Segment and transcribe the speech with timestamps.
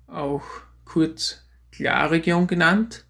[0.07, 0.43] auch
[0.85, 1.42] kurz
[1.73, 3.05] Klarregion genannt.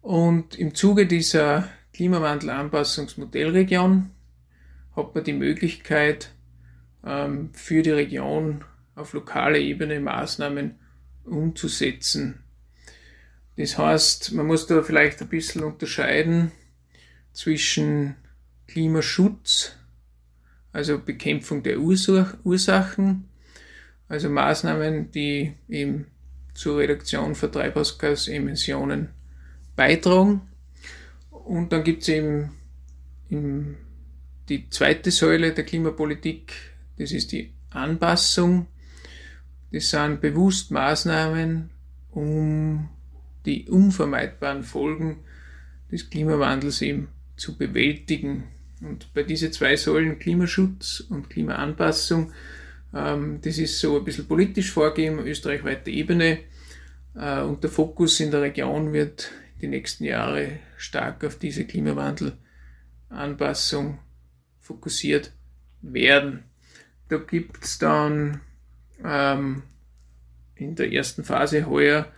[0.00, 4.10] Und im Zuge dieser Klimawandel-Anpassungsmodellregion
[4.96, 6.34] hat man die Möglichkeit,
[7.04, 10.76] ähm, für die Region auf lokaler Ebene Maßnahmen
[11.24, 12.42] umzusetzen.
[13.56, 16.50] Das heißt, man muss da vielleicht ein bisschen unterscheiden
[17.32, 18.16] zwischen
[18.66, 19.76] Klimaschutz,
[20.72, 23.28] also Bekämpfung der Ursachen,
[24.08, 26.06] also Maßnahmen, die eben
[26.54, 29.10] zur Reduktion von Treibhausgasemissionen
[29.76, 30.42] beitragen.
[31.30, 32.52] Und dann gibt es eben,
[33.28, 33.76] eben
[34.48, 36.52] die zweite Säule der Klimapolitik,
[36.96, 38.66] das ist die Anpassung.
[39.72, 41.70] Das sind bewusst Maßnahmen,
[42.12, 42.88] um
[43.44, 45.18] die unvermeidbaren Folgen
[45.90, 48.44] des Klimawandels eben zu bewältigen.
[48.80, 52.32] Und bei diesen zwei Säulen Klimaschutz und Klimaanpassung
[52.94, 56.38] ähm, das ist so ein bisschen politisch vorgegeben, österreichweiter Ebene.
[57.14, 59.30] Äh, und der Fokus in der Region wird
[59.60, 63.98] die nächsten Jahre stark auf diese Klimawandelanpassung
[64.60, 65.32] fokussiert
[65.82, 66.44] werden.
[67.08, 68.40] Da gibt es dann
[69.04, 69.62] ähm,
[70.54, 72.10] in der ersten Phase heuer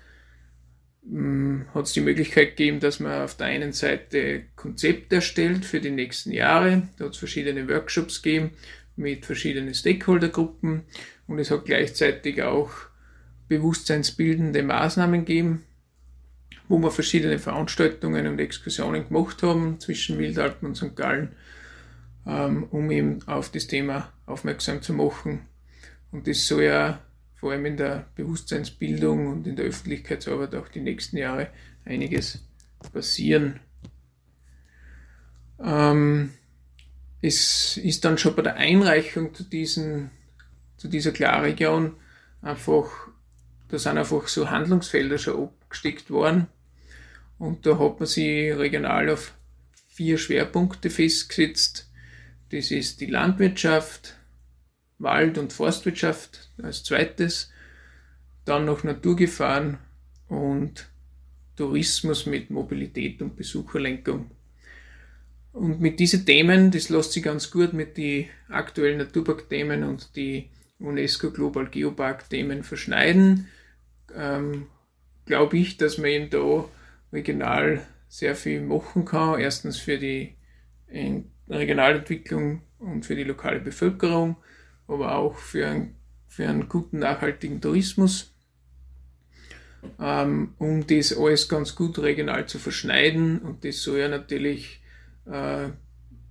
[1.08, 5.80] hm, hat es die Möglichkeit gegeben, dass man auf der einen Seite Konzepte erstellt für
[5.80, 6.88] die nächsten Jahre.
[6.96, 8.50] Da hat es verschiedene Workshops gegeben,
[8.96, 10.82] mit verschiedenen Stakeholdergruppen
[11.26, 12.70] und es hat gleichzeitig auch
[13.48, 15.64] bewusstseinsbildende Maßnahmen gegeben,
[16.68, 20.96] wo wir verschiedene Veranstaltungen und Exkursionen gemacht haben zwischen Wildalpen und St.
[20.96, 21.32] Gallen,
[22.26, 25.46] ähm, um eben auf das Thema aufmerksam zu machen.
[26.10, 27.00] Und das soll ja
[27.36, 31.48] vor allem in der Bewusstseinsbildung und in der Öffentlichkeitsarbeit auch die nächsten Jahre
[31.84, 32.44] einiges
[32.92, 33.60] passieren.
[35.60, 36.30] Ähm,
[37.22, 40.10] es ist dann schon bei der Einreichung zu, diesen,
[40.76, 41.96] zu dieser Klarregion
[42.42, 43.08] einfach,
[43.68, 46.46] da sind einfach so Handlungsfelder schon abgesteckt worden.
[47.38, 49.34] Und da hat man sich regional auf
[49.88, 51.90] vier Schwerpunkte festgesetzt.
[52.50, 54.16] Das ist die Landwirtschaft,
[54.98, 57.50] Wald- und Forstwirtschaft als zweites,
[58.44, 59.78] dann noch Naturgefahren
[60.28, 60.88] und
[61.56, 64.30] Tourismus mit Mobilität und Besucherlenkung.
[65.56, 70.50] Und mit diesen Themen, das lässt sich ganz gut mit den aktuellen Naturpark-Themen und die
[70.78, 73.48] UNESCO Global Geopark-Themen verschneiden,
[74.14, 74.66] ähm,
[75.24, 76.66] glaube ich, dass man eben da
[77.10, 79.40] regional sehr viel machen kann.
[79.40, 80.34] Erstens für die
[81.48, 84.36] Regionalentwicklung und für die lokale Bevölkerung,
[84.86, 85.96] aber auch für, ein,
[86.28, 88.36] für einen guten nachhaltigen Tourismus
[90.00, 93.38] ähm, um das alles ganz gut regional zu verschneiden.
[93.38, 94.80] Und das soll ja natürlich
[95.30, 95.70] äh,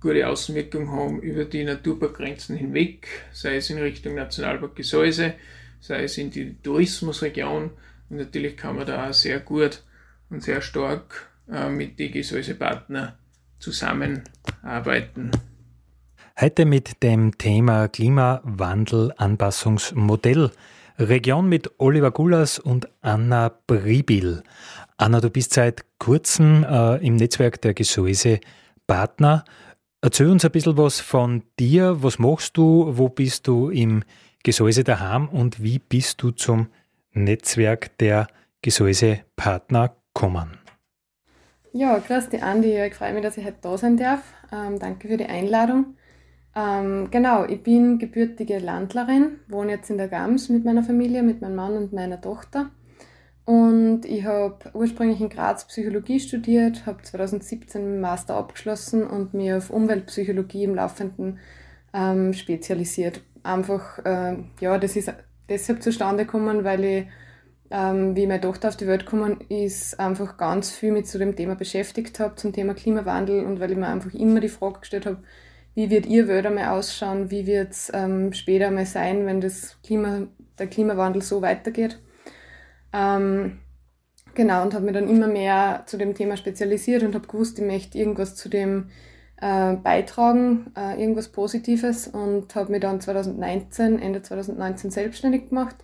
[0.00, 5.34] gute Außenwirkung haben über die Naturparkgrenzen hinweg, sei es in Richtung Nationalpark Gesäuse,
[5.80, 7.70] sei es in die Tourismusregion.
[8.08, 9.82] Und natürlich kann man da auch sehr gut
[10.30, 13.14] und sehr stark äh, mit den Gesäusepartnern
[13.58, 15.30] zusammenarbeiten.
[16.38, 20.50] Heute mit dem Thema Klimawandel Anpassungsmodell.
[20.98, 24.42] Region mit Oliver Gulas und Anna Bribil.
[24.96, 28.40] Anna, du bist seit kurzem äh, im Netzwerk der Gesäuse
[28.86, 29.44] Partner.
[30.00, 32.02] Erzähl uns ein bisschen was von dir.
[32.02, 32.96] Was machst du?
[32.96, 34.04] Wo bist du im
[34.42, 36.68] Gesäuse daheim und wie bist du zum
[37.12, 38.28] Netzwerk der
[38.62, 40.58] Gesäuse Partner gekommen?
[41.72, 42.80] Ja, grüß dich, Andi.
[42.86, 44.22] Ich freue mich, dass ich heute da sein darf.
[44.52, 45.96] Ähm, danke für die Einladung.
[46.54, 51.42] Ähm, genau, ich bin gebürtige Landlerin, wohne jetzt in der Gams mit meiner Familie, mit
[51.42, 52.70] meinem Mann und meiner Tochter.
[53.46, 59.52] Und ich habe ursprünglich in Graz Psychologie studiert, habe 2017 einen Master abgeschlossen und mich
[59.52, 61.38] auf Umweltpsychologie im Laufenden
[61.94, 63.22] ähm, spezialisiert.
[63.44, 65.14] Einfach, äh, ja, das ist
[65.48, 67.06] deshalb zustande gekommen, weil ich,
[67.70, 71.36] ähm, wie meine Tochter auf die Welt gekommen ist, einfach ganz viel mit zu dem
[71.36, 75.06] Thema beschäftigt habe, zum Thema Klimawandel und weil ich mir einfach immer die Frage gestellt
[75.06, 75.22] habe,
[75.76, 79.78] wie wird Ihr Welt einmal ausschauen, wie wird es ähm, später mal sein, wenn das
[79.84, 80.22] Klima,
[80.58, 82.00] der Klimawandel so weitergeht.
[82.96, 83.58] Ähm,
[84.34, 87.64] genau, und habe mich dann immer mehr zu dem Thema spezialisiert und habe gewusst, ich
[87.64, 88.88] möchte irgendwas zu dem
[89.40, 95.76] äh, beitragen, äh, irgendwas Positives und habe mich dann 2019, Ende 2019 selbstständig gemacht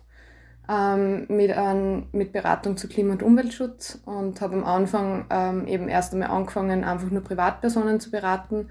[0.67, 5.89] ähm, mit, ein, mit Beratung zu Klima- und Umweltschutz und habe am Anfang ähm, eben
[5.89, 8.69] erst einmal angefangen, einfach nur Privatpersonen zu beraten.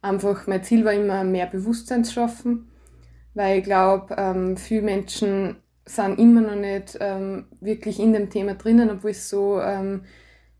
[0.00, 2.70] Einfach mein Ziel war immer mehr Bewusstsein zu schaffen,
[3.34, 5.56] weil ich glaube, ähm, viele Menschen
[5.94, 10.02] sind immer noch nicht ähm, wirklich in dem Thema drinnen, obwohl es so ähm,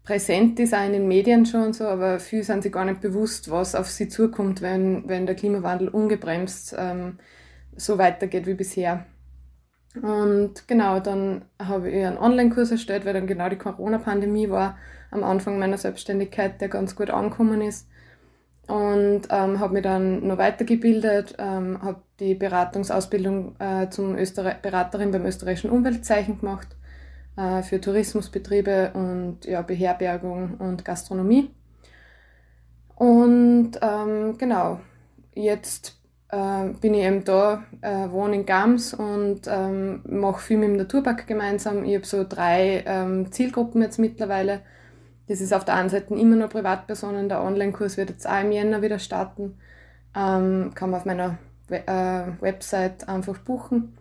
[0.02, 3.50] präsent ist, auch in den Medien schon so, aber viele sind sich gar nicht bewusst,
[3.50, 7.18] was auf sie zukommt, wenn, wenn der Klimawandel ungebremst ähm,
[7.76, 9.06] so weitergeht wie bisher.
[10.00, 14.78] Und genau, dann habe ich einen Online-Kurs erstellt, weil dann genau die Corona-Pandemie war
[15.10, 17.89] am Anfang meiner Selbstständigkeit, der ganz gut angekommen ist
[18.70, 25.10] und ähm, habe mich dann noch weitergebildet, ähm, habe die Beratungsausbildung äh, zum Österreich Beraterin
[25.10, 26.68] beim österreichischen Umweltzeichen gemacht
[27.36, 31.50] äh, für Tourismusbetriebe und ja, Beherbergung und Gastronomie.
[32.94, 34.78] Und ähm, genau,
[35.34, 35.98] jetzt
[36.28, 40.76] äh, bin ich eben da, äh, wohne in Gams und ähm, mache viel mit dem
[40.76, 41.82] Naturpark gemeinsam.
[41.84, 44.60] Ich habe so drei ähm, Zielgruppen jetzt mittlerweile
[45.30, 47.28] das ist auf der einen Seite immer nur Privatpersonen.
[47.28, 49.58] Der Online-Kurs wird jetzt auch im Jänner wieder starten.
[50.12, 53.96] Ähm, kann man auf meiner We äh, Website einfach buchen.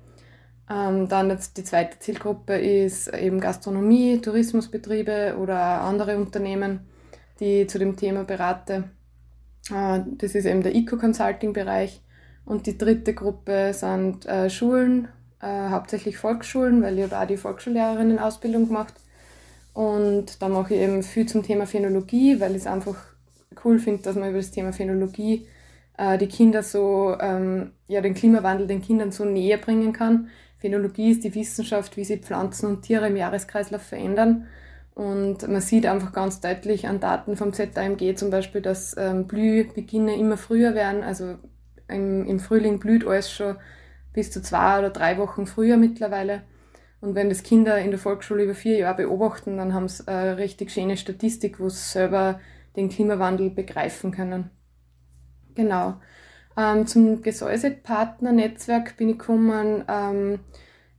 [0.67, 6.79] Ähm, dann jetzt die zweite Zielgruppe ist eben Gastronomie, Tourismusbetriebe oder andere Unternehmen,
[7.39, 8.86] die zu dem Thema berate.
[9.71, 12.01] Äh, das ist eben der Eco-Consulting-Bereich.
[12.43, 15.09] Und die dritte Gruppe sind äh, Schulen,
[15.43, 18.95] äh, hauptsächlich Volksschulen, weil ich habe auch die Volksschullehrerinnen-Ausbildung gemacht
[19.79, 22.98] und da mache ich eben viel zum Thema Phänologie, weil ich es einfach
[23.63, 25.48] cool finde, dass man über das Thema Phänologie
[25.98, 30.27] äh, die Kinder so, ähm, ja, den Klimawandel den Kindern so näher bringen kann.
[30.57, 34.48] Phänologie ist die Wissenschaft, wie sich Pflanzen und Tiere im Jahreskreislauf verändern.
[34.95, 40.17] Und man sieht einfach ganz deutlich an Daten vom ZAMG zum Beispiel, dass ähm, Blühbeginne
[40.17, 41.03] immer früher werden.
[41.03, 41.36] Also
[41.88, 43.55] im, im Frühling blüht alles schon
[44.12, 46.41] bis zu zwei oder drei Wochen früher mittlerweile.
[47.01, 50.37] Und wenn das Kinder in der Volksschule über vier Jahre beobachten, dann haben sie eine
[50.37, 52.39] richtig schöne Statistik, wo sie selber
[52.75, 54.49] den Klimawandel begreifen können.
[55.55, 55.95] Genau.
[56.57, 59.83] Ähm, zum Gesäusepartner-Netzwerk bin ich gekommen.
[59.87, 60.39] Ähm,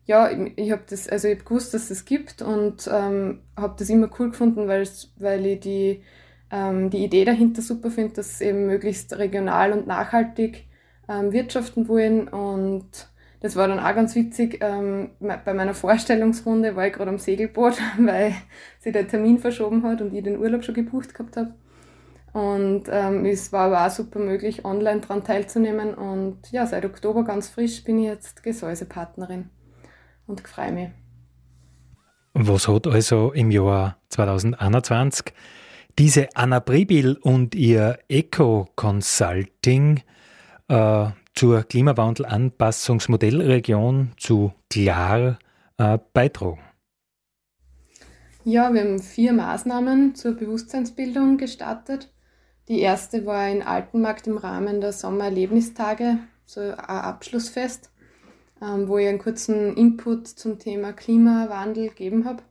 [0.07, 3.43] ja, ich, ich habe das, also ich habe gewusst, dass es das gibt und ähm,
[3.57, 4.89] habe das immer cool gefunden, weil,
[5.19, 6.03] weil ich die
[6.51, 10.67] ähm, die Idee dahinter super finde, dass sie eben möglichst regional und nachhaltig
[11.09, 12.29] ähm, wirtschaften wollen.
[12.29, 13.09] Und
[13.41, 14.59] das war dann auch ganz witzig.
[14.61, 18.35] Ähm, bei meiner Vorstellungsrunde war ich gerade am Segelboot, weil
[18.79, 21.55] sich der Termin verschoben hat und ich den Urlaub schon gebucht gehabt habe.
[22.33, 25.95] Und ähm, es war aber auch super möglich, online daran teilzunehmen.
[25.95, 29.51] Und ja, seit Oktober ganz frisch bin ich jetzt Gesäusepartnerin
[30.27, 30.89] und freue mich.
[32.35, 35.33] Was hat also im Jahr 2021
[35.99, 40.03] diese Anna Pribil und ihr Eco Consulting
[40.69, 45.39] äh, zur Klimawandelanpassungsmodellregion zu klar
[45.79, 46.61] äh, beitragen?
[48.45, 52.11] Ja, wir haben vier Maßnahmen zur Bewusstseinsbildung gestartet.
[52.69, 57.91] Die erste war in Altenmarkt im Rahmen der Sommererlebnistage, so ein Abschlussfest,
[58.63, 62.43] ähm, wo ich einen kurzen Input zum Thema Klimawandel gegeben habe.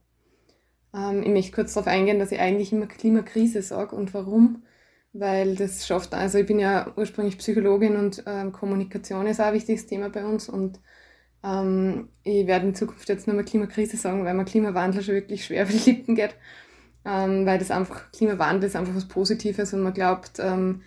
[0.93, 4.63] Ähm, ich möchte kurz darauf eingehen, dass ich eigentlich immer Klimakrise sage und warum.
[5.13, 9.53] Weil das schafft, also ich bin ja ursprünglich Psychologin und ähm, Kommunikation ist auch ein
[9.55, 10.79] wichtiges Thema bei uns und
[11.43, 15.45] ähm, ich werde in Zukunft jetzt nur mal Klimakrise sagen, weil mir Klimawandel schon wirklich
[15.45, 16.35] schwer über die Lippen geht.
[17.05, 20.81] Ähm, weil das einfach, Klimawandel ist einfach was Positives und man glaubt, ähm,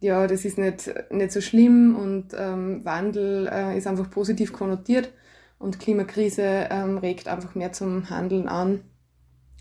[0.00, 5.12] ja, das ist nicht, nicht so schlimm und ähm, Wandel äh, ist einfach positiv konnotiert
[5.58, 8.82] und Klimakrise ähm, regt einfach mehr zum Handeln an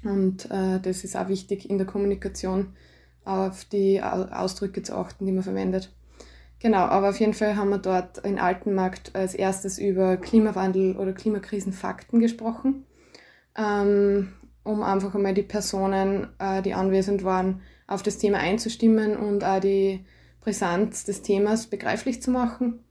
[0.04, 2.76] und äh, das ist auch wichtig in der Kommunikation,
[3.26, 5.92] auf die Ausdrücke zu achten, die man verwendet.
[6.60, 11.14] Genau, aber auf jeden Fall haben wir dort in Altenmarkt als erstes über Klimawandel oder
[11.14, 12.86] Klimakrisenfakten gesprochen,
[13.58, 19.44] ähm, um einfach einmal die Personen, äh, die anwesend waren, auf das Thema einzustimmen und
[19.44, 20.06] auch die
[20.42, 22.84] Brisanz des Themas begreiflich zu machen.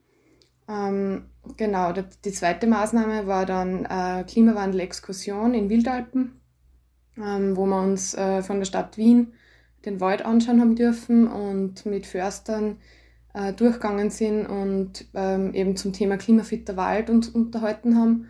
[0.69, 1.26] Ähm,
[1.57, 6.41] genau, die zweite Maßnahme war dann äh, Klimawandel-Exkursion in Wildalpen
[7.17, 9.35] ähm, wo wir uns äh, von der Stadt Wien
[9.85, 12.76] den Wald anschauen haben dürfen und mit Förstern
[13.35, 18.29] äh, durchgegangen sind und ähm, eben zum Thema klimafitter Wald uns unterhalten haben.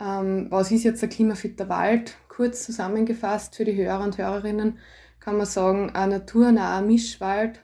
[0.00, 2.16] Ähm, was ist jetzt ein klimafitter Wald?
[2.28, 4.78] Kurz zusammengefasst für die Hörer und Hörerinnen
[5.20, 7.60] kann man sagen, ein naturnaher Mischwald,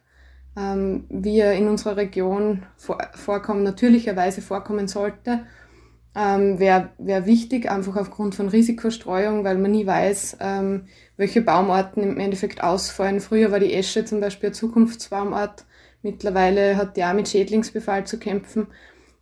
[0.57, 5.41] ähm, wie er in unserer Region vor, vorkommen, natürlicherweise vorkommen sollte
[6.15, 10.87] ähm, wäre wär wichtig, einfach aufgrund von Risikostreuung, weil man nie weiß, ähm,
[11.17, 13.21] welche Baumarten im Endeffekt ausfallen.
[13.21, 15.65] Früher war die Esche zum Beispiel ein Zukunftsbaumart,
[16.03, 18.67] mittlerweile hat die auch mit Schädlingsbefall zu kämpfen.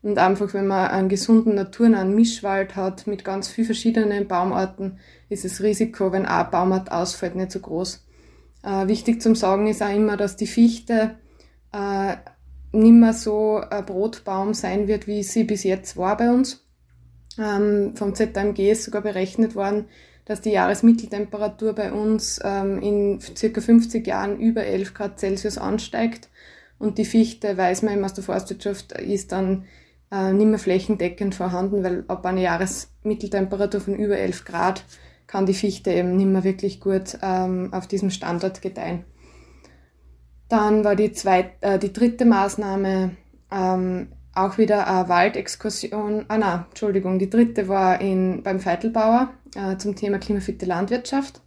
[0.01, 5.45] Und einfach, wenn man einen gesunden, naturnahen Mischwald hat mit ganz vielen verschiedenen Baumarten, ist
[5.45, 8.07] das Risiko, wenn ein Baumart ausfällt, nicht so groß.
[8.63, 11.17] Äh, wichtig zum Sagen ist auch immer, dass die Fichte
[11.73, 12.17] äh,
[12.73, 16.68] nimmer so ein Brotbaum sein wird, wie sie bis jetzt war bei uns
[17.39, 19.87] ähm, vom ZMG ist sogar berechnet worden,
[20.25, 26.29] dass die Jahresmitteltemperatur bei uns ähm, in circa 50 Jahren über 11 Grad Celsius ansteigt.
[26.79, 29.65] Und die Fichte, weiß man eben aus der Forstwirtschaft, ist dann
[30.13, 34.85] äh, nicht mehr flächendeckend vorhanden, weil ab einer Jahresmitteltemperatur von über 11 Grad
[35.27, 39.05] kann die Fichte eben nicht mehr wirklich gut ähm, auf diesem Standort gedeihen.
[40.49, 43.17] Dann war die, zweit, äh, die dritte Maßnahme
[43.51, 46.27] ähm, auch wieder eine Waldexkursion.
[46.29, 51.41] Ah nein, Entschuldigung, die dritte war in, beim Veitelbauer äh, zum Thema klimafitte Landwirtschaft.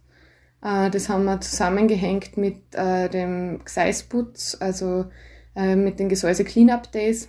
[0.62, 5.06] Äh, das haben wir zusammengehängt mit äh, dem Gseisputz, also
[5.56, 7.28] äh, mit den Gesäuse Cleanup Days.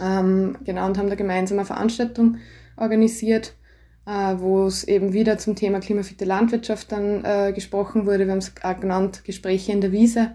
[0.00, 2.36] Ähm, genau, und haben da gemeinsam eine Veranstaltung
[2.76, 3.54] organisiert,
[4.06, 8.26] äh, wo es eben wieder zum Thema klimafitte Landwirtschaft dann äh, gesprochen wurde.
[8.26, 10.32] Wir haben es auch genannt, Gespräche in der Wiese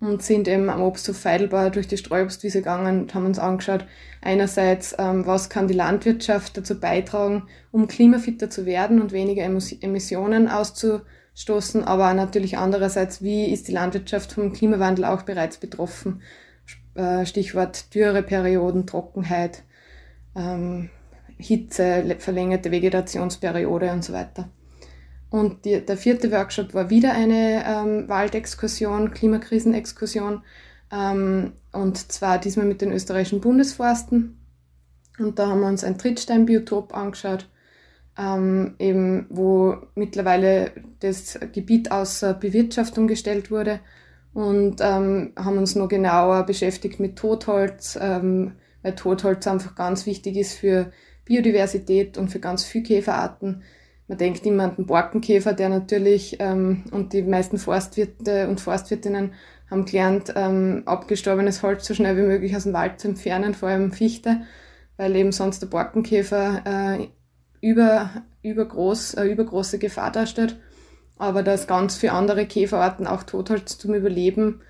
[0.00, 3.86] und sind eben am Obsthof Feidelbauer durch die Streuobstwiese gegangen und haben uns angeschaut,
[4.20, 10.48] einerseits, ähm, was kann die Landwirtschaft dazu beitragen, um klimafitter zu werden und weniger Emissionen
[10.48, 16.22] auszustoßen, aber natürlich andererseits, wie ist die Landwirtschaft vom Klimawandel auch bereits betroffen?
[16.94, 19.62] Äh, Stichwort Dürreperioden, Trockenheit,
[20.34, 20.90] ähm,
[21.38, 24.48] Hitze, verlängerte Vegetationsperiode und so weiter.
[25.30, 30.42] Und die, der vierte Workshop war wieder eine ähm, Waldexkursion, Klimakrisenexkursion.
[30.92, 34.38] Ähm, und zwar diesmal mit den österreichischen Bundesforsten.
[35.18, 37.48] Und da haben wir uns ein Trittsteinbiotop angeschaut,
[38.18, 43.80] ähm, eben wo mittlerweile das Gebiet außer Bewirtschaftung gestellt wurde.
[44.32, 48.52] Und ähm, haben uns noch genauer beschäftigt mit Totholz, ähm,
[48.82, 50.92] weil Totholz einfach ganz wichtig ist für
[51.24, 53.62] Biodiversität und für ganz viele Käferarten
[54.08, 59.32] man denkt immer an den Borkenkäfer, der natürlich, ähm, und die meisten Forstwirte und Forstwirtinnen
[59.70, 63.68] haben gelernt, ähm, abgestorbenes Holz so schnell wie möglich aus dem Wald zu entfernen, vor
[63.68, 64.42] allem Fichte,
[64.96, 67.08] weil eben sonst der Borkenkäfer äh,
[67.60, 68.10] über,
[68.42, 70.56] übergroß, äh, übergroße Gefahr darstellt.
[71.18, 74.60] Aber dass ganz viele andere Käferarten auch Totholz zum Überleben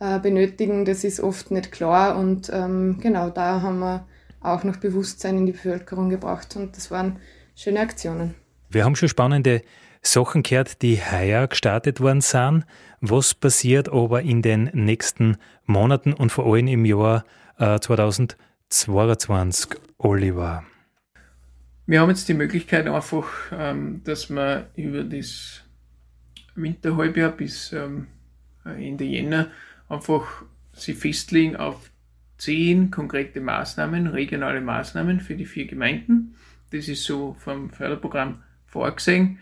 [0.00, 2.16] äh, benötigen, das ist oft nicht klar.
[2.16, 4.06] Und ähm, genau da haben wir
[4.40, 6.56] auch noch Bewusstsein in die Bevölkerung gebracht.
[6.56, 7.18] Und das waren
[7.56, 8.34] schöne Aktionen.
[8.68, 9.62] Wir haben schon spannende
[10.02, 12.64] Sachen gehört, die heuer gestartet worden sind.
[13.00, 17.24] Was passiert aber in den nächsten Monaten und vor allem im Jahr
[17.58, 20.64] äh, 2022, Oliver?
[21.86, 25.62] Wir haben jetzt die Möglichkeit einfach, ähm, dass wir über das
[26.56, 28.08] Winterhalbjahr bis ähm,
[28.64, 29.48] Ende Jänner
[29.88, 30.42] einfach
[30.72, 31.90] sie festlegen auf
[32.38, 36.34] zehn konkrete Maßnahmen, regionale Maßnahmen für die vier Gemeinden.
[36.72, 38.42] Das ist so vom Förderprogramm
[38.76, 39.38] vorgesehen.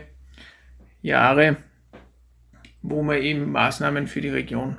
[1.01, 1.57] Jahre,
[2.81, 4.77] wo man eben Maßnahmen für die Region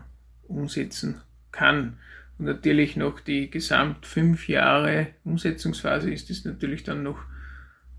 [0.49, 1.21] umsetzen
[1.53, 1.99] kann.
[2.39, 7.19] Und natürlich noch die gesamt fünf Jahre Umsetzungsphase ist es natürlich dann noch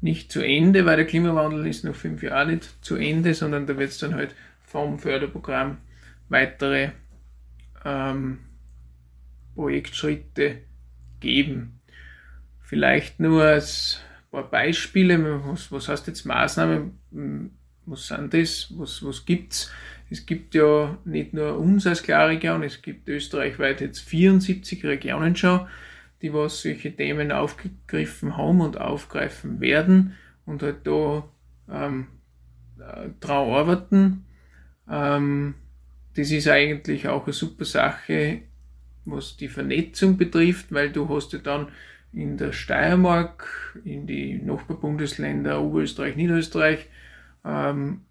[0.02, 3.78] nicht zu Ende, weil der Klimawandel ist noch fünf Jahre nicht zu Ende, sondern da
[3.78, 5.78] wird es dann halt vom Förderprogramm
[6.30, 6.90] weitere
[7.84, 8.40] ähm,
[9.56, 10.60] Projektschritte
[11.26, 11.80] geben.
[12.62, 14.02] Vielleicht nur als
[14.36, 16.92] paar Beispiele, was, was heißt jetzt Maßnahmen,
[17.86, 19.72] was sind das, was, was gibt's?
[20.10, 25.68] Es gibt ja nicht nur uns als Klarregion, es gibt österreichweit jetzt 74 Regionen schon,
[26.22, 31.28] die was solche Themen aufgegriffen haben und aufgreifen werden und halt da
[31.72, 32.08] ähm,
[32.78, 34.26] äh, dran arbeiten.
[34.90, 35.56] Ähm,
[36.16, 38.42] das ist eigentlich auch eine super Sache,
[39.06, 41.68] was die Vernetzung betrifft, weil du hast ja dann
[42.14, 46.88] in der Steiermark, in die Nachbarbundesländer Oberösterreich, Niederösterreich,
[47.44, 48.02] ähm,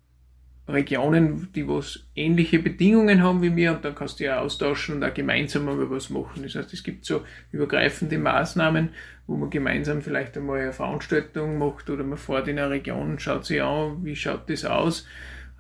[0.66, 5.04] Regionen, die was ähnliche Bedingungen haben wie mir und dann kannst du ja austauschen und
[5.04, 6.42] auch gemeinsam mal was machen.
[6.42, 8.90] Das heißt, es gibt so übergreifende Maßnahmen,
[9.26, 13.22] wo man gemeinsam vielleicht einmal eine Veranstaltung macht oder man fährt in eine Region und
[13.22, 15.06] schaut sich an, wie schaut das aus.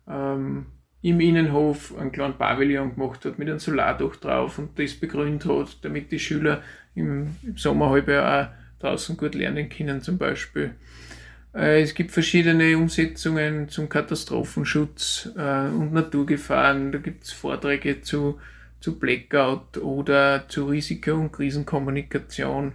[0.08, 0.66] ähm,
[1.02, 5.78] im Innenhof einen kleinen Pavillon gemacht hat mit einem Solardach drauf und das begrünt hat,
[5.82, 6.62] damit die Schüler
[6.94, 10.74] im, im Sommerhalbjahr auch draußen gut lernen können zum Beispiel.
[11.54, 16.92] Äh, es gibt verschiedene Umsetzungen zum Katastrophenschutz äh, und Naturgefahren.
[16.92, 18.38] Da gibt es Vorträge zu
[18.80, 22.72] zu Blackout oder zu Risiko- und Krisenkommunikation.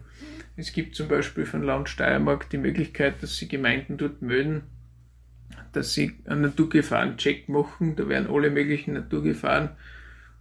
[0.56, 4.63] Es gibt zum Beispiel von Land Steiermark die Möglichkeit, dass sie Gemeinden dort melden,
[5.74, 7.96] dass sie einen Naturgefahrencheck machen.
[7.96, 9.72] Da werden alle möglichen Naturgefahren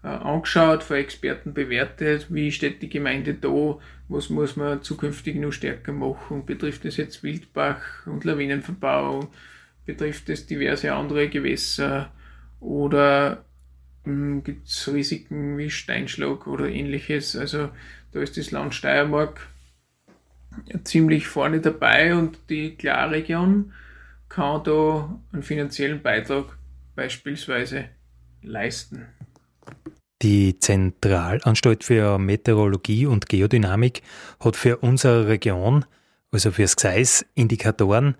[0.09, 5.93] angeschaut, von Experten bewertet, wie steht die Gemeinde da, was muss man zukünftig noch stärker
[5.93, 9.29] machen, betrifft es jetzt Wildbach und Lawinenverbauung,
[9.87, 12.13] betrifft es diverse andere Gewässer
[12.61, 13.45] oder
[14.05, 17.37] hm, gibt es Risiken wie Steinschlag oder ähnliches.
[17.37, 17.71] Also
[18.13, 19.49] da ist das Land Steiermark
[20.85, 23.73] ziemlich vorne dabei und die Klarregion
[24.29, 26.57] kann da einen finanziellen Beitrag
[26.95, 27.87] beispielsweise
[28.43, 29.07] leisten.
[30.23, 34.03] Die Zentralanstalt für Meteorologie und Geodynamik
[34.41, 35.85] hat für unsere Region,
[36.31, 38.17] also fürs Gseis, Indikatoren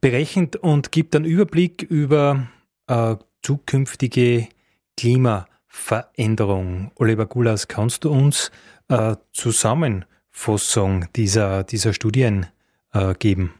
[0.00, 2.46] berechnet und gibt einen Überblick über
[2.86, 4.48] äh, zukünftige
[4.96, 6.92] Klimaveränderung.
[6.96, 8.50] Oliver Gulas, kannst du uns
[8.88, 12.46] äh, Zusammenfassung dieser, dieser Studien
[12.92, 13.54] äh, geben?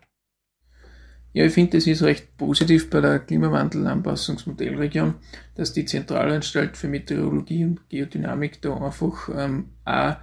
[1.32, 5.14] Ja, ich finde, es ist recht positiv bei der Klimawandelanpassungsmodellregion,
[5.54, 10.16] dass die Zentralanstalt für Meteorologie und Geodynamik da einfach ähm, auch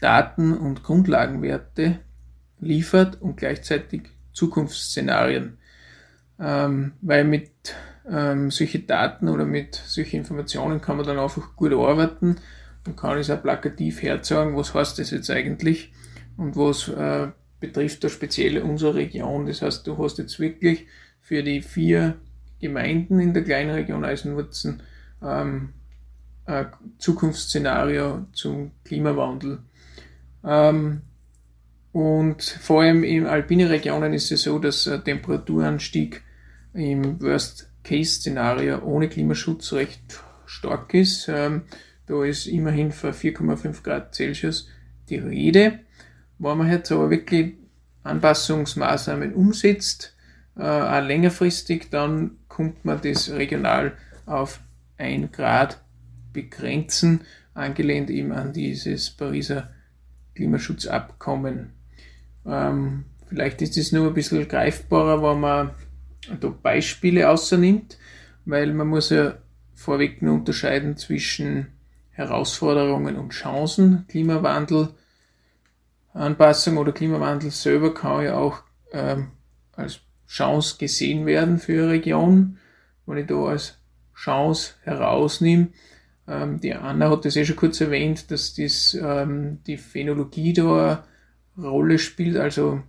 [0.00, 2.00] Daten und Grundlagenwerte
[2.60, 5.56] liefert und gleichzeitig Zukunftsszenarien.
[6.38, 7.50] Ähm, weil mit
[8.10, 12.36] ähm, solchen Daten oder mit solchen Informationen kann man dann einfach gut arbeiten
[12.86, 15.92] und kann es auch plakativ herzeigen, was heißt das jetzt eigentlich
[16.36, 17.28] und was äh,
[17.60, 19.46] betrifft da speziell unsere Region.
[19.46, 20.86] Das heißt, du hast jetzt wirklich
[21.20, 22.16] für die vier
[22.60, 24.82] Gemeinden in der kleinen Region Eisenwurzen
[25.22, 25.70] ähm,
[26.44, 29.58] ein Zukunftsszenario zum Klimawandel.
[30.44, 31.02] Ähm,
[31.92, 36.22] und vor allem in alpine Regionen ist es so, dass ein Temperaturanstieg
[36.74, 41.28] im Worst-Case-Szenario ohne Klimaschutz recht stark ist.
[41.28, 41.62] Ähm,
[42.06, 44.68] da ist immerhin für 4,5 Grad Celsius
[45.08, 45.80] die Rede.
[46.38, 47.54] Wenn man jetzt aber wirklich
[48.02, 50.14] Anpassungsmaßnahmen umsetzt,
[50.56, 53.92] äh, auch längerfristig, dann kommt man das regional
[54.26, 54.60] auf
[54.98, 55.82] 1 Grad
[56.32, 57.22] begrenzen,
[57.54, 59.70] angelehnt eben an dieses Pariser
[60.34, 61.72] Klimaschutzabkommen.
[62.44, 65.70] Ähm, vielleicht ist es nur ein bisschen greifbarer, wenn man
[66.40, 67.98] da Beispiele außernimmt,
[68.44, 69.38] weil man muss ja
[69.74, 71.68] vorweg nur unterscheiden zwischen
[72.10, 74.06] Herausforderungen und Chancen.
[74.08, 74.90] Klimawandel
[76.16, 79.28] Anpassung oder Klimawandel selber kann ja auch ähm,
[79.72, 82.58] als Chance gesehen werden für eine Region.
[83.06, 83.78] Wenn ich da als
[84.14, 85.68] Chance herausnehme,
[86.26, 91.04] ähm, die Anna hat das eh schon kurz erwähnt, dass das, ähm, die Phänologie da
[91.56, 92.82] eine Rolle spielt, also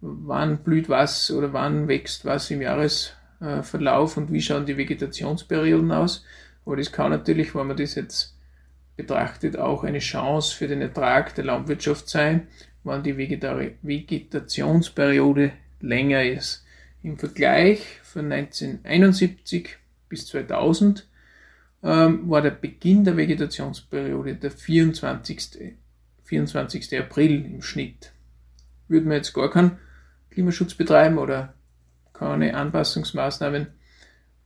[0.00, 6.24] wann blüht was oder wann wächst was im Jahresverlauf und wie schauen die Vegetationsperioden aus.
[6.64, 8.35] Aber das kann natürlich, wenn man das jetzt
[8.96, 12.46] betrachtet auch eine Chance für den Ertrag der Landwirtschaft sein,
[12.84, 16.64] wenn die Vegetationsperiode länger ist.
[17.02, 19.76] Im Vergleich von 1971
[20.08, 21.06] bis 2000
[21.82, 25.74] ähm, war der Beginn der Vegetationsperiode der 24.
[26.24, 26.98] 24.
[26.98, 28.12] April im Schnitt.
[28.88, 29.78] Würden wir jetzt gar keinen
[30.30, 31.54] Klimaschutz betreiben oder
[32.12, 33.68] keine Anpassungsmaßnahmen,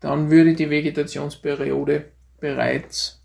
[0.00, 2.06] dann würde die Vegetationsperiode
[2.40, 3.19] bereits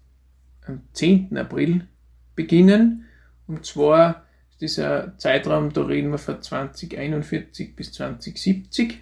[0.68, 1.38] am 10.
[1.38, 1.88] April
[2.36, 3.06] beginnen.
[3.48, 9.02] Und zwar ist dieser Zeitraum, da reden wir von 2041 bis 2070.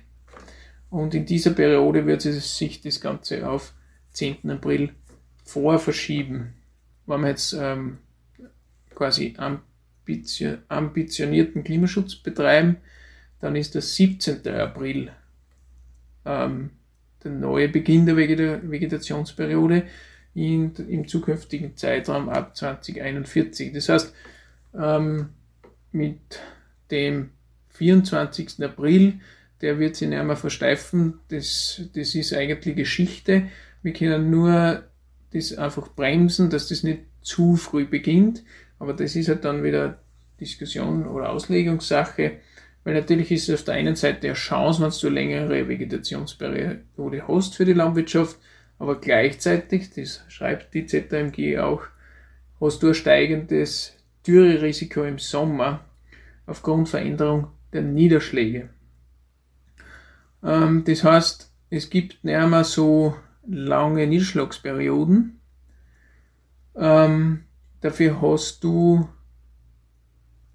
[0.89, 3.73] Und in dieser Periode wird sich das Ganze auf
[4.11, 4.49] 10.
[4.51, 4.91] April
[5.43, 6.53] vor verschieben.
[7.05, 7.97] Wenn wir jetzt ähm,
[8.93, 12.77] quasi ambitio ambitionierten Klimaschutz betreiben,
[13.39, 14.47] dann ist der 17.
[14.47, 15.11] April
[16.25, 16.71] ähm,
[17.23, 19.87] der neue Beginn der Vegetationsperiode
[20.33, 23.73] in, im zukünftigen Zeitraum ab 2041.
[23.73, 24.13] Das heißt,
[24.77, 25.29] ähm,
[25.91, 26.39] mit
[26.91, 27.29] dem
[27.69, 28.63] 24.
[28.63, 29.19] April,
[29.61, 33.47] der wird sich nicht mehr versteifen, das, das ist eigentlich Geschichte.
[33.81, 34.83] Wir können nur
[35.31, 38.43] das einfach bremsen, dass das nicht zu früh beginnt,
[38.79, 39.99] aber das ist halt dann wieder
[40.39, 42.39] Diskussion oder Auslegungssache,
[42.83, 47.27] weil natürlich ist es auf der einen Seite eine Chance, wenn du eine längere Vegetationsperiode
[47.27, 48.37] hast für die Landwirtschaft,
[48.83, 51.83] aber gleichzeitig, das schreibt die ZMG auch,
[52.59, 53.93] hast du ein steigendes
[54.27, 55.85] Dürrerisiko im Sommer
[56.47, 58.67] aufgrund Veränderung der Niederschläge.
[60.43, 63.15] Ähm, das heißt, es gibt nicht mehr so
[63.47, 65.39] lange Niederschlagsperioden.
[66.75, 67.45] Ähm,
[67.79, 69.07] dafür hast du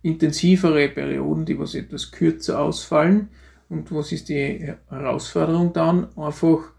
[0.03, 3.31] intensivere Perioden, die was etwas kürzer ausfallen.
[3.71, 6.14] Und was ist die Herausforderung dann?
[6.19, 6.73] Einfach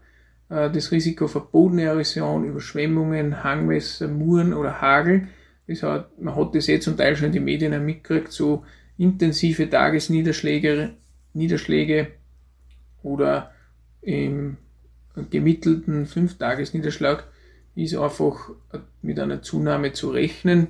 [0.50, 5.28] das Risiko für Bodenerosion, Überschwemmungen, Hangwässer, Muren oder Hagel.
[5.66, 8.64] Das hat, man hat das jetzt zum Teil schon in den Medien mitgekriegt, so
[8.98, 10.96] intensive Tagesniederschläge
[11.32, 12.08] Niederschläge
[13.02, 13.52] oder
[14.02, 14.56] im
[15.30, 17.24] gemittelten Fünf-Tages-Niederschlag
[17.74, 18.50] ist einfach
[19.02, 20.68] mit einer Zunahme zu rechnen.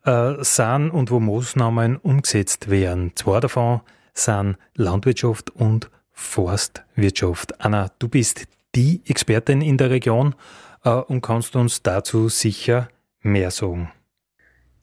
[0.06, 3.12] äh, sind und wo Maßnahmen umgesetzt werden.
[3.16, 3.80] Zwei davon
[4.14, 7.60] sind Landwirtschaft und Forstwirtschaft.
[7.60, 10.34] Anna, du bist die Expertin in der Region
[10.84, 12.88] äh, und kannst uns dazu sicher
[13.20, 13.90] mehr sagen.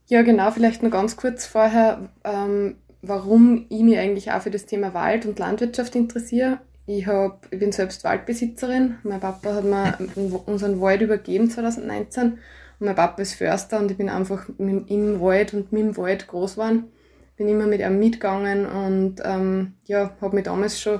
[0.07, 4.65] Ja, genau, vielleicht noch ganz kurz vorher, ähm, warum ich mich eigentlich auch für das
[4.65, 6.59] Thema Wald und Landwirtschaft interessiere.
[6.85, 8.97] Ich, hab, ich bin selbst Waldbesitzerin.
[9.03, 9.97] Mein Papa hat mir
[10.45, 12.39] unseren Wald übergeben 2019.
[12.83, 16.55] Mein Papa ist Förster und ich bin einfach im Wald und mit dem Wald groß
[16.55, 16.91] geworden.
[17.37, 20.99] Bin immer mit ihm mitgegangen und ähm, ja, habe mich damals schon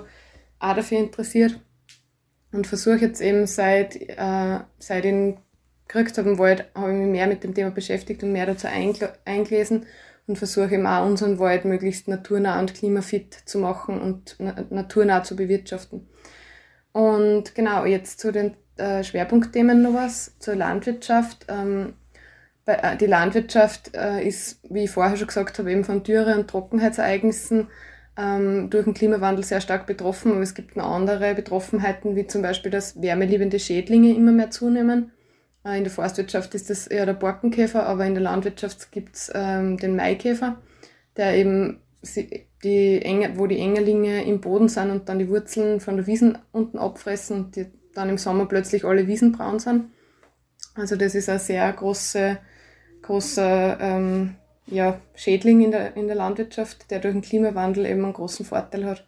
[0.60, 1.60] auch dafür interessiert
[2.54, 5.36] und versuche jetzt eben seit, äh, seit ich
[5.88, 8.68] gekriegt habe im Wald, habe ich mich mehr mit dem Thema beschäftigt und mehr dazu
[9.26, 9.86] eingelesen
[10.26, 15.36] und versuche eben auch unseren Wald möglichst naturnah und klimafit zu machen und naturnah zu
[15.36, 16.08] bewirtschaften.
[16.94, 21.46] Und genau, jetzt zu den äh, Schwerpunktthemen noch was, zur Landwirtschaft.
[21.50, 21.94] Ähm,
[22.66, 26.38] bei, äh, die Landwirtschaft äh, ist, wie ich vorher schon gesagt habe, eben von Dürre-
[26.38, 27.68] und Trockenheitsereignissen
[28.18, 32.42] ähm, durch den Klimawandel sehr stark betroffen, aber es gibt noch andere Betroffenheiten, wie zum
[32.42, 35.12] Beispiel, dass wärmeliebende Schädlinge immer mehr zunehmen
[35.66, 39.32] äh, in der Forstwirtschaft ist das eher der Borkenkäfer, aber in der Landwirtschaft gibt es
[39.34, 40.62] ähm, den Maikäfer,
[41.18, 41.80] der eben
[42.64, 46.38] die Enge, wo die Engerlinge im Boden sind und dann die Wurzeln von der Wiesen
[46.52, 49.92] unten abfressen und die dann im Sommer plötzlich alle Wiesen braun sind.
[50.76, 52.38] Also das ist ein sehr große,
[53.02, 58.14] großer ähm, ja, Schädling in der, in der Landwirtschaft, der durch den Klimawandel eben einen
[58.14, 59.08] großen Vorteil hat.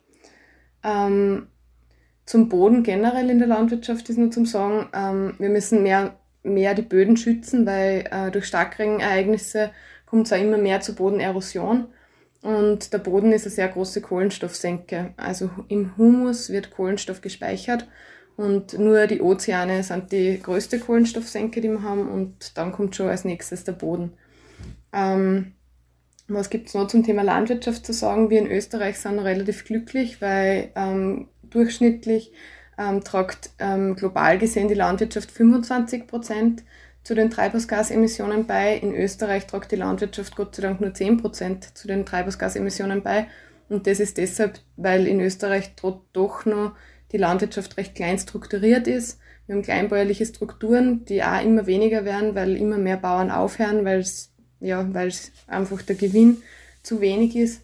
[0.84, 1.48] Ähm,
[2.26, 6.76] zum Boden generell in der Landwirtschaft ist nur zum Sagen, ähm, wir müssen mehr mehr
[6.76, 9.71] die Böden schützen, weil äh, durch Starkregenereignisse
[10.06, 11.88] kommt es auch immer mehr zur Bodenerosion.
[12.41, 15.13] Und der Boden ist eine sehr große Kohlenstoffsenke.
[15.17, 17.88] Also im Humus wird Kohlenstoff gespeichert
[18.38, 22.10] und nur die Ozeane sind die größte Kohlenstoffsenke, die wir haben.
[22.10, 24.13] Und dann kommt schon als nächstes der Boden.
[24.91, 25.54] Ähm,
[26.28, 28.30] was gibt es noch zum Thema Landwirtschaft zu sagen?
[28.30, 32.34] Wir in Österreich sind relativ glücklich, weil ähm, durchschnittlich
[32.78, 36.63] ähm, tragt ähm, global gesehen die Landwirtschaft 25 Prozent
[37.04, 38.76] zu den Treibhausgasemissionen bei.
[38.76, 43.28] In Österreich tragt die Landwirtschaft Gott sei Dank nur 10 Prozent zu den Treibhausgasemissionen bei.
[43.69, 46.76] Und das ist deshalb, weil in Österreich doch noch
[47.15, 49.19] die Landwirtschaft recht klein strukturiert ist.
[49.47, 53.99] Wir haben kleinbäuerliche Strukturen, die auch immer weniger werden, weil immer mehr Bauern aufhören, weil
[53.99, 54.86] es ja,
[55.47, 56.41] einfach der Gewinn
[56.84, 57.62] zu wenig ist.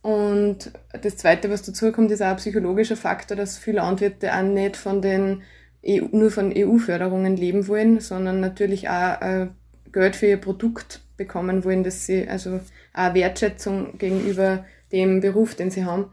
[0.00, 0.72] Und
[1.02, 4.78] das Zweite, was dazu kommt, ist auch ein psychologischer Faktor, dass viele Landwirte auch nicht
[4.78, 5.42] von den
[5.86, 9.48] EU, nur von EU-Förderungen leben wollen, sondern natürlich auch äh,
[9.92, 12.60] Geld für ihr Produkt bekommen wollen, dass sie also
[12.94, 16.06] auch Wertschätzung gegenüber dem Beruf, den sie haben.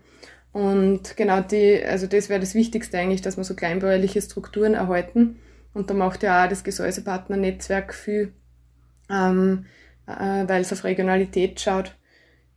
[0.55, 5.37] Und genau die, also das wäre das Wichtigste eigentlich, dass wir so kleinbäuerliche Strukturen erhalten.
[5.73, 8.31] Und da macht ja auch das Gesäusepartnernetzwerk viel,
[9.09, 9.65] ähm,
[10.07, 11.93] äh, weil es auf Regionalität schaut.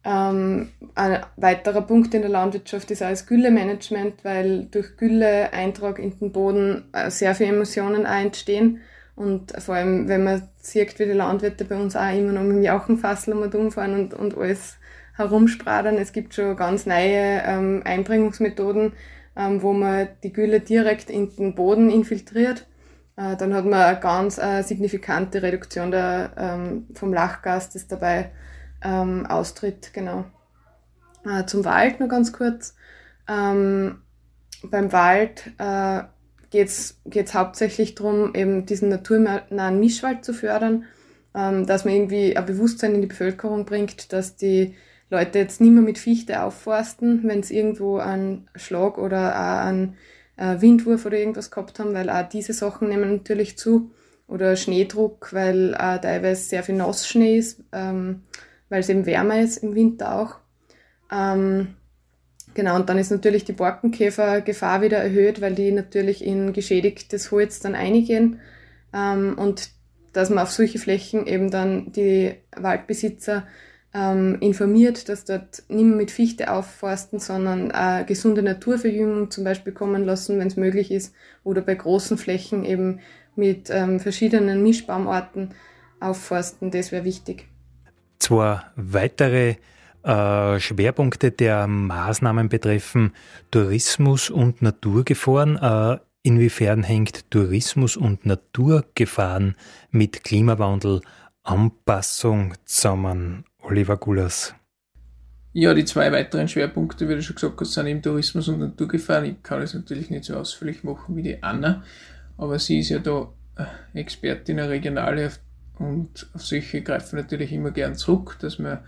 [0.04, 6.16] Ähm, ein weiterer Punkt in der Landwirtschaft ist auch das Güllemanagement, weil durch Gülleeintrag in
[6.20, 8.78] den Boden äh, sehr viele Emissionen auch entstehen.
[9.16, 12.58] Und vor allem, wenn man sieht, wie die Landwirte bei uns auch immer noch mit
[12.58, 14.78] dem Jauchenfassel umfahren und, und alles
[15.18, 15.96] herumspradern.
[15.96, 18.92] Es gibt schon ganz neue ähm, Einbringungsmethoden,
[19.36, 22.66] ähm, wo man die Gülle direkt in den Boden infiltriert.
[23.16, 28.30] Äh, dann hat man eine ganz äh, signifikante Reduktion der, ähm, vom Lachgas, das dabei
[28.82, 30.24] ähm, austritt, genau.
[31.26, 32.76] Äh, zum Wald nur ganz kurz.
[33.28, 34.02] Ähm,
[34.62, 36.02] beim Wald äh,
[36.50, 40.84] geht es hauptsächlich darum, eben diesen naturnahen Mischwald zu fördern,
[41.34, 44.76] ähm, dass man irgendwie ein Bewusstsein in die Bevölkerung bringt, dass die
[45.10, 49.96] Leute jetzt nicht mehr mit Fichte aufforsten, wenn es irgendwo einen Schlag oder auch einen
[50.36, 53.90] äh, Windwurf oder irgendwas gehabt haben, weil auch diese Sachen nehmen natürlich zu.
[54.26, 57.64] Oder Schneedruck, weil auch teilweise sehr viel Nassschnee ist.
[57.72, 58.22] Ähm,
[58.68, 60.36] weil es eben wärmer ist im Winter auch.
[61.10, 61.74] Ähm,
[62.54, 67.60] genau, und dann ist natürlich die Borkenkäfergefahr wieder erhöht, weil die natürlich in geschädigtes Holz
[67.60, 68.40] dann eingehen.
[68.92, 69.70] Ähm, und
[70.12, 73.46] dass man auf solche Flächen eben dann die Waldbesitzer
[73.98, 79.72] ähm, informiert, dass dort nicht mehr mit Fichte aufforsten, sondern äh, gesunde Naturverjüngung zum Beispiel
[79.72, 83.00] kommen lassen, wenn es möglich ist, oder bei großen Flächen eben
[83.34, 85.50] mit ähm, verschiedenen Mischbaumarten
[86.00, 87.48] aufforsten, das wäre wichtig.
[88.18, 89.56] Zwei weitere
[90.02, 93.12] äh, Schwerpunkte der Maßnahmen betreffen
[93.50, 95.56] Tourismus und Naturgefahren.
[95.56, 99.56] Äh, inwiefern hängt Tourismus und Naturgefahren
[99.90, 101.00] mit Klimawandel
[101.42, 103.44] Anpassung zusammen?
[103.68, 104.54] Oliver Gulas.
[105.52, 109.26] Ja, die zwei weiteren Schwerpunkte, wie du schon gesagt hast, sind eben Tourismus und Naturgefahren.
[109.26, 111.82] Ich kann das natürlich nicht so ausführlich machen wie die Anna,
[112.38, 115.32] aber sie ist ja da äh, Expertin, eine Regionale
[115.78, 118.84] und auf solche greifen natürlich immer gern zurück, dass wir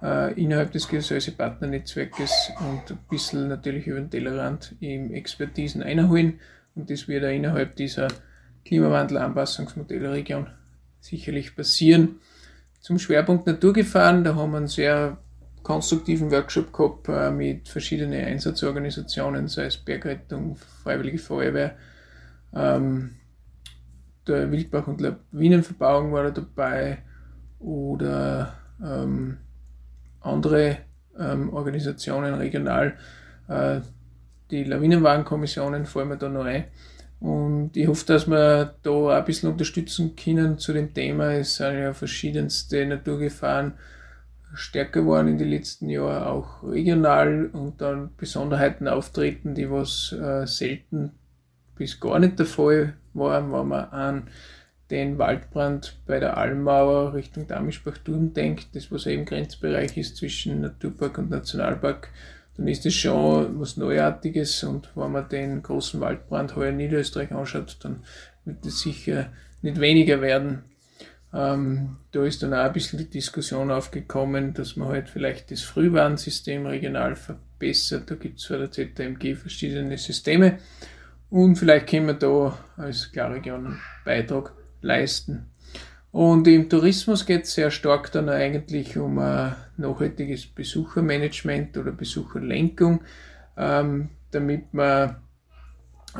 [0.00, 6.38] äh, innerhalb des Gesäuse-Partnernetzwerkes und ein bisschen natürlich über den Tellerrand im Expertisen einholen
[6.74, 8.08] und das wird auch innerhalb dieser
[8.64, 10.46] Klimawandel-Anpassungsmodellregion
[11.00, 12.20] sicherlich passieren.
[12.80, 15.18] Zum Schwerpunkt Naturgefahren, da haben wir einen sehr
[15.62, 21.76] konstruktiven Workshop gehabt äh, mit verschiedenen Einsatzorganisationen, sei es Bergrettung, Freiwillige Feuerwehr,
[22.54, 23.16] ähm,
[24.26, 26.98] der Wildbach- und Lawinenverbauung war da dabei
[27.58, 29.38] oder ähm,
[30.20, 30.78] andere
[31.18, 32.96] ähm, Organisationen regional.
[33.48, 33.80] Äh,
[34.50, 36.64] die Lawinenwagenkommissionen fallen mir da noch ein.
[37.20, 41.34] Und ich hoffe, dass wir da ein bisschen unterstützen können zu dem Thema.
[41.34, 43.74] Es sind ja verschiedenste Naturgefahren
[44.54, 50.46] stärker geworden in den letzten Jahren, auch regional und dann Besonderheiten auftreten, die was äh,
[50.46, 51.12] selten
[51.76, 54.28] bis gar nicht der Fall waren, wenn man an
[54.90, 61.18] den Waldbrand bei der Almauer Richtung Damischbach-Turm denkt, das was eben Grenzbereich ist zwischen Naturpark
[61.18, 62.08] und Nationalpark,
[62.60, 67.32] dann ist das schon was Neuartiges und wenn man den großen Waldbrand heuer in Niederösterreich
[67.32, 68.04] anschaut, dann
[68.44, 70.64] wird es sicher nicht weniger werden.
[71.32, 75.62] Ähm, da ist dann auch ein bisschen die Diskussion aufgekommen, dass man halt vielleicht das
[75.62, 78.10] Frühwarnsystem regional verbessert.
[78.10, 80.58] Da gibt es für der ZMG verschiedene Systeme
[81.30, 85.46] und vielleicht können wir da als Klarregion einen Beitrag leisten.
[86.12, 93.02] Und im Tourismus geht es sehr stark dann eigentlich um ein nachhaltiges Besuchermanagement oder Besucherlenkung,
[93.56, 95.16] ähm, damit man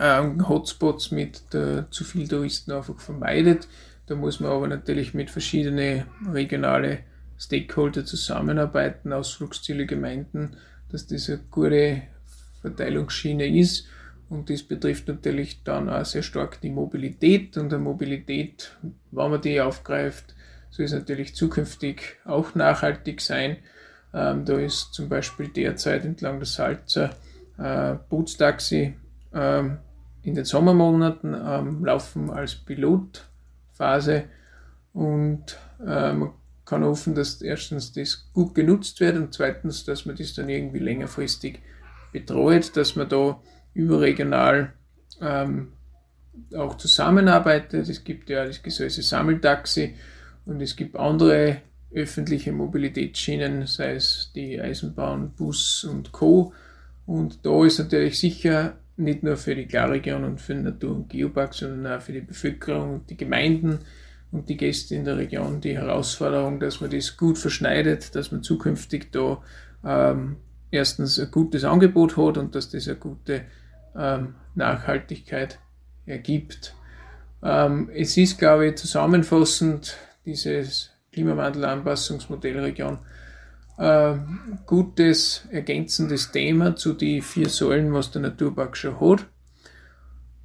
[0.01, 3.67] ähm, Hotspots mit äh, zu viel Touristen einfach vermeidet.
[4.07, 7.01] Da muss man aber natürlich mit verschiedenen regionale
[7.37, 10.57] Stakeholder zusammenarbeiten, Ausflugsziele, Gemeinden,
[10.91, 12.03] dass das eine gute
[12.61, 13.87] Verteilungsschiene ist
[14.31, 17.57] und das betrifft natürlich dann auch sehr stark die Mobilität.
[17.57, 18.77] Und der Mobilität,
[19.11, 20.37] wenn man die aufgreift,
[20.71, 23.57] soll es natürlich zukünftig auch nachhaltig sein.
[24.15, 27.11] Ähm, da ist zum Beispiel derzeit entlang der Salzer
[27.59, 28.95] äh, Bootstaxi
[29.35, 29.79] ähm,
[30.23, 34.25] in den Sommermonaten ähm, laufen als Pilotphase
[34.93, 36.33] und äh, man
[36.65, 40.79] kann hoffen, dass erstens das gut genutzt wird und zweitens, dass man das dann irgendwie
[40.79, 41.61] längerfristig
[42.13, 43.41] betreut, dass man da
[43.75, 44.73] überregional
[45.21, 45.73] ähm,
[46.57, 47.89] auch zusammenarbeitet.
[47.89, 49.95] Es gibt ja das Gesäuse Sammeltaxi
[50.47, 51.59] und es gibt andere
[51.93, 56.53] öffentliche Mobilitätsschienen, sei es die Eisenbahn, Bus und Co.
[57.07, 61.09] Und da ist natürlich sicher nicht nur für die Klarregion und für den Natur- und
[61.09, 63.81] Geopark, sondern auch für die Bevölkerung und die Gemeinden
[64.31, 68.43] und die Gäste in der Region die Herausforderung, dass man das gut verschneidet, dass man
[68.43, 69.43] zukünftig da
[69.85, 70.37] ähm,
[70.71, 73.43] erstens ein gutes Angebot hat und dass das eine gute
[73.97, 75.59] ähm, Nachhaltigkeit
[76.07, 76.75] ergibt.
[77.43, 82.99] Ähm, es ist, glaube ich, zusammenfassend dieses Klimawandelanpassungsmodellregion
[83.79, 84.15] äh,
[84.67, 89.27] gutes ergänzendes Thema zu den vier Säulen, was der Naturpark schon hat.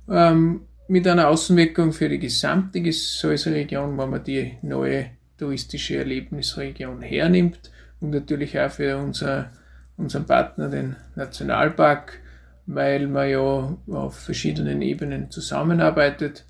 [0.09, 7.71] Ähm, mit einer Außenwirkung für die gesamte Gesäuseregion, wenn man die neue touristische Erlebnisregion hernimmt
[7.99, 9.49] und natürlich auch für unser,
[9.97, 12.19] unseren Partner, den Nationalpark,
[12.67, 16.45] weil man ja auf verschiedenen Ebenen zusammenarbeitet.